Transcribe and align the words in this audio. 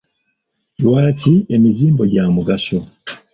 Lwaki 0.81 1.33
emizimbo 1.55 2.03
gya 2.11 2.25
mugaso? 2.35 2.77